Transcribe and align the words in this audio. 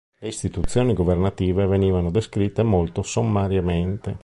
Le 0.17 0.27
istituzioni 0.27 0.95
governative 0.95 1.67
venivano 1.67 2.09
descritte 2.09 2.63
molto 2.63 3.03
sommariamente. 3.03 4.17